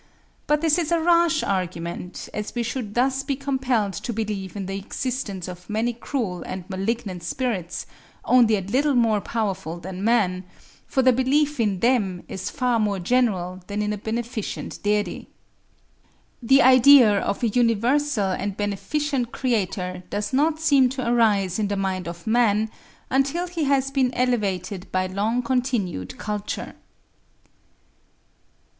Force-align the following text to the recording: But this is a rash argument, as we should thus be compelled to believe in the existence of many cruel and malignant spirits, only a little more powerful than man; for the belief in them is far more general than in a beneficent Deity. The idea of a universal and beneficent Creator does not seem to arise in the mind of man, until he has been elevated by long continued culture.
But 0.47 0.61
this 0.61 0.79
is 0.79 0.91
a 0.91 0.99
rash 0.99 1.43
argument, 1.43 2.27
as 2.33 2.55
we 2.55 2.63
should 2.63 2.95
thus 2.95 3.21
be 3.21 3.35
compelled 3.35 3.93
to 3.93 4.11
believe 4.11 4.55
in 4.55 4.65
the 4.65 4.75
existence 4.79 5.47
of 5.47 5.69
many 5.69 5.93
cruel 5.93 6.41
and 6.41 6.67
malignant 6.71 7.21
spirits, 7.21 7.85
only 8.25 8.55
a 8.57 8.61
little 8.61 8.95
more 8.95 9.21
powerful 9.21 9.79
than 9.79 10.03
man; 10.03 10.43
for 10.87 11.03
the 11.03 11.13
belief 11.13 11.59
in 11.59 11.81
them 11.81 12.23
is 12.27 12.49
far 12.49 12.79
more 12.79 12.97
general 12.97 13.61
than 13.67 13.83
in 13.83 13.93
a 13.93 13.97
beneficent 13.99 14.81
Deity. 14.81 15.27
The 16.41 16.63
idea 16.63 17.19
of 17.19 17.43
a 17.43 17.49
universal 17.49 18.31
and 18.31 18.57
beneficent 18.57 19.31
Creator 19.31 20.01
does 20.09 20.33
not 20.33 20.59
seem 20.59 20.89
to 20.97 21.07
arise 21.07 21.59
in 21.59 21.67
the 21.67 21.77
mind 21.77 22.07
of 22.07 22.25
man, 22.25 22.71
until 23.11 23.45
he 23.47 23.65
has 23.65 23.91
been 23.91 24.11
elevated 24.15 24.91
by 24.91 25.05
long 25.05 25.43
continued 25.43 26.17
culture. 26.17 26.73